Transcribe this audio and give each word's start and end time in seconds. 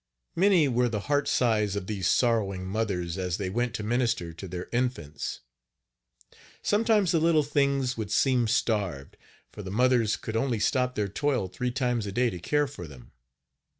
Many 0.35 0.67
were 0.67 0.89
the 0.89 1.01
heart 1.01 1.27
sighs 1.27 1.75
of 1.75 1.85
these 1.85 2.07
sorrowing 2.07 2.65
mothers 2.65 3.19
as 3.19 3.37
they 3.37 3.51
went 3.51 3.75
to 3.75 3.83
minister 3.83 4.33
to 4.33 4.47
their 4.47 4.67
infants. 4.71 5.41
Sometimes 6.63 7.11
the 7.11 7.19
little 7.19 7.43
things 7.43 7.97
would 7.97 8.09
seem 8.09 8.47
starved, 8.47 9.15
for 9.51 9.61
the 9.61 9.69
mothers 9.69 10.15
could 10.17 10.35
only 10.35 10.59
stop 10.59 10.95
their 10.95 11.07
toil 11.07 11.47
three 11.47 11.69
times 11.69 12.07
a 12.07 12.11
day 12.11 12.31
to 12.31 12.39
care 12.39 12.65
for 12.65 12.87
them. 12.87 13.11